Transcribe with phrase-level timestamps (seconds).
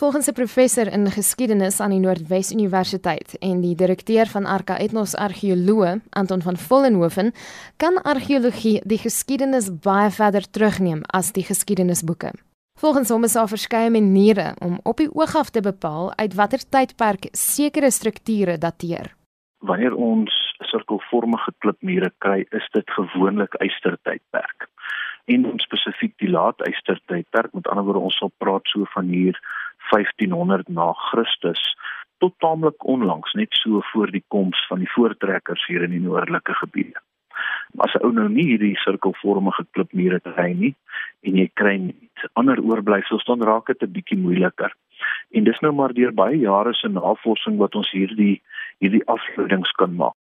[0.00, 5.14] Volgens 'n professor in geskiedenis aan die Noordwes Universiteit en die direkteur van Arca Ethnos
[5.14, 7.32] Argeoloog, Anton van Vollenhoven,
[7.76, 12.30] kan argeologie die geskiedenis baie verder terugneem as die geskiedenisboeke.
[12.78, 16.62] Volgens hom is daar verskeie maniere om op die oog af te bepaal uit watter
[16.68, 19.14] tydperk sekere strukture dateer.
[19.58, 24.68] Wanneer ons sirkelvormige klipmure kry, is dit gewoonlik ystertydperk.
[25.24, 29.36] En spesifiek die laat ystertydperk, met ander woorde ons sal praat so van hier
[29.90, 31.62] 1500 na Christus
[32.20, 36.54] tot taamlik onlangs, net so voor die koms van die voortrekkers hier in die noordelike
[36.54, 37.00] gebiede.
[37.78, 40.74] As 'n ou nou nie hierdie sirkelvormige klipmure kry nie
[41.22, 44.72] en jy kry net ander oorblyfsels dan raak dit 'n bietjie moeiliker.
[45.30, 48.42] En dis nou maar deur baie jare se navorsing wat ons hierdie
[48.78, 50.16] hierdie afleidings kan maak.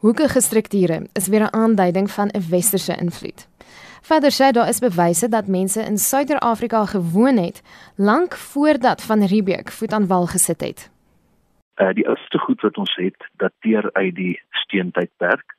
[0.00, 3.48] Hoekige strukture is weer 'n aanduiding van 'n westerse invloed.
[4.06, 7.62] Verder sê daar is bewyse dat mense in Suider-Afrika gewoon het
[7.96, 10.90] lank voordat van Riebeeck voet aan wal gesit het.
[11.82, 15.56] Uh die oudste goed wat ons het, dateer uit die steentydperk.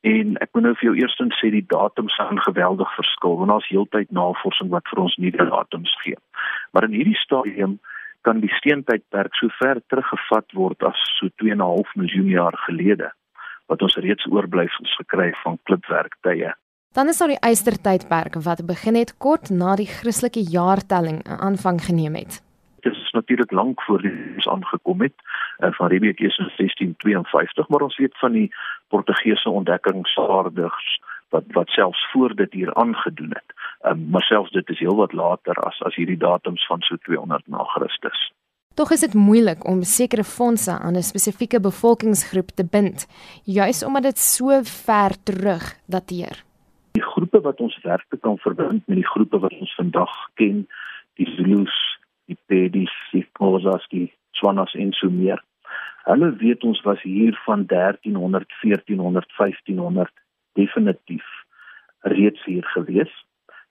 [0.00, 3.68] En ek moet nou vir jou eerstens sê die datums staan geweldig verskil want daar's
[3.74, 6.22] heeltyd navorsing wat vir ons nie die datums gee.
[6.70, 7.78] Maar in hierdie stadium
[8.22, 13.10] kan die steentydperk so ver teruggevat word as so 2.5 miljoen jaar gelede
[13.66, 16.54] wat ons reeds oorblyfsels gekry van klipwerktye.
[16.92, 21.78] Dan is daar die ystertydperk wat begin het kort na die Christelike jaartelling 'n aanvang
[21.84, 22.42] geneem het.
[22.80, 25.14] Dit is natuurlik lank voor die ons aangekom het
[25.58, 28.54] uh, van Riebeeck is in 1652, maar ons weet van die
[28.88, 33.54] Portugese ontdekkingsvaardigers wat wat selfs voor dit hier aangedoen het.
[33.82, 37.64] Um, maar selfs dit is heelwat later as as hierdie datums van so 200 na
[37.64, 38.32] Christus.
[38.74, 43.06] Tog is dit moeilik om sekere fondse aan 'n spesifieke bevolkingsgroep te bind,
[43.44, 46.49] juis omdat dit so ver terug dateer.
[47.40, 50.66] Groepe wat ons werklik kan verbind met die groepe wat ons vandag ken,
[51.16, 51.72] die Zulus,
[52.28, 55.40] die Pedis, die Xhosas, die Tswanas en so meer.
[56.04, 60.12] Hulle weet ons was hier van 1300, 1400, 1500
[60.52, 61.24] definitief
[62.02, 63.10] reeds hier gewees.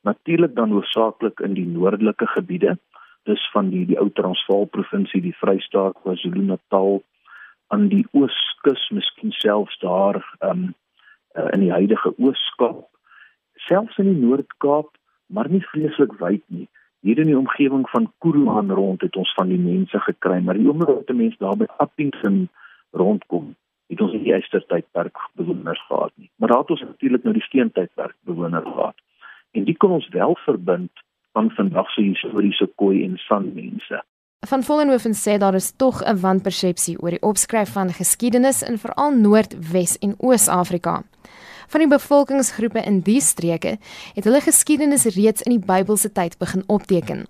[0.02, 2.78] Natuurlik dan hoofsaaklik in die noordelike gebiede
[3.30, 7.04] dis van die die ou Transvaal provinsie, die Vrystaat, KwaZulu-Natal
[7.70, 10.72] aan die ooskus, miskien selfs daar um
[11.38, 12.88] uh, in die huidige Oos-Kaap,
[13.68, 14.92] selfs in die Noord-Kaap,
[15.28, 16.68] maar nie vreeslik wyd nie.
[17.06, 20.68] Hier in die omgewing van Kuruman rond het ons van die mense gekry, maar die
[20.68, 22.48] oomblik dat die mense daar by Appington
[22.92, 23.54] rondkom,
[23.90, 26.30] het ons nie die Eystertydperk bewoners gehad nie.
[26.36, 28.98] Maar daar het ons natuurlik nou die Steentydperk bewoners gehad.
[29.52, 31.06] En dit kon ons wel verbind
[31.38, 34.02] van vandag se historiese koei en sanmense.
[34.48, 39.12] Van Vollenhoven sê daar is tog 'n wanpersepsie oor die opskryf van geskiedenis in veral
[39.12, 41.04] Noord, Wes en Oos-Afrika.
[41.70, 43.76] Van die bevolkingsgroepe in die streke
[44.16, 47.28] het hulle geskiedenis reeds in die Bybelse tyd begin opteken.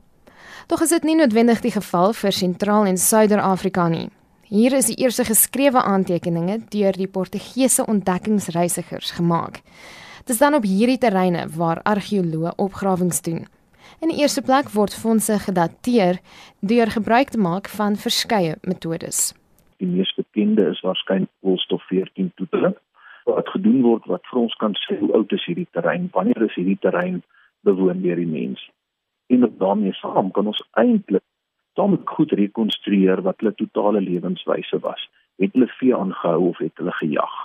[0.72, 4.08] Tog is dit nie noodwendig die geval vir Sentraal en Suider-Afrika nie.
[4.48, 9.60] Hier is die eerste geskrewe aantekeninge deur die Portugese ontdekkingsreisigers gemaak.
[10.24, 13.44] Dit is dan op hierdie terreine waar argeoloë opgrawings doen.
[14.00, 16.24] In die eerste plek word fondse gedateer
[16.60, 19.34] deur gebruik te maak van verskeie metodes.
[19.84, 22.79] Die mees bekende is waarskynlik koolstof 14 toeteling
[23.80, 26.80] gedoen word wat vir ons kan sê hoe oud is hierdie terrein, wanneer is hierdie
[26.82, 27.24] terrein
[27.64, 28.70] bewoon deur die mens.
[29.30, 31.24] En daarmee saam kan ons eintlik
[31.76, 35.10] dan goed rekonstrueer wat hulle totale lewenswyse was.
[35.40, 37.36] Het hulle vee aangehou of het hulle gejag?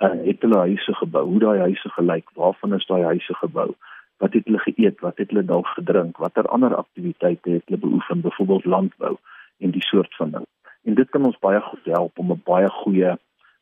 [0.00, 1.24] Uh, het hulle huise gebou?
[1.26, 2.30] Hoe daai huise gelyk?
[2.34, 3.74] Waarvan is daai huise gebou?
[4.20, 8.20] wat het hulle geëet, wat het hulle dalk gedrink, watter ander aktiwiteite het hulle beoefen,
[8.20, 9.14] byvoorbeeld landbou
[9.64, 10.44] en die soort van ding.
[10.84, 13.14] En dit kan ons baie goed help om 'n baie goeie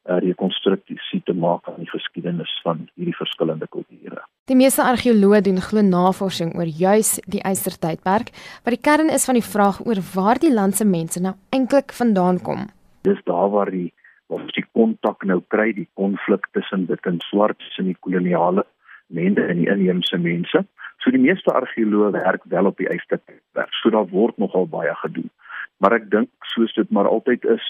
[0.09, 4.25] uh, rekonstruksie te maak aan die geskiedenis van hierdie verskillende kulture.
[4.49, 8.33] Die meeste argeoloë doen glo navorsing oor juis die Eystertydperk,
[8.65, 11.93] wat die kern is van die vraag oor waar die land se mense nou eintlik
[11.93, 12.67] vandaan kom.
[13.09, 13.91] Dis daar waar die
[14.29, 18.67] waar ons die kontak nou kry, die konflik tussen dit en swart tussen die koloniale
[19.09, 20.65] mense en die inheemse mense.
[21.01, 23.73] So die meeste argeoloë werk wel op die Eystertydperk.
[23.81, 25.31] So daar word nogal baie gedoen.
[25.81, 27.65] Maar ek dink soos dit maar altyd is,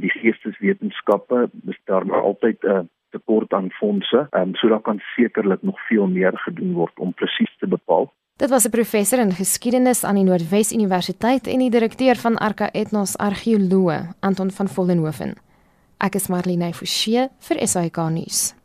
[0.00, 2.80] die geesteswetenskappe, is daar maar altyd 'n uh,
[3.10, 4.26] tekort aan fondse.
[4.30, 8.12] Ehm um, so daar kan sekerlik nog veel meer gedoen word om presies te bepaal.
[8.36, 12.68] Dit was 'n professor in geskiedenis aan die Noordwes Universiteit en die direkteur van Arca
[12.72, 15.34] Ethnos Argeoloog, Anton van Vollenhoven.
[15.98, 18.63] Ek is Marlene Forsie vir SAK nuus.